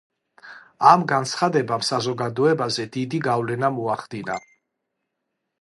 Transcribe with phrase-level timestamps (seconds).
[0.91, 4.43] ამ განცხადებამ საზოგადოებაზე დიდი გავლენა მოახდინა.